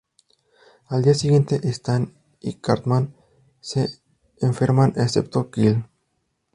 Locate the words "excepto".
4.95-5.51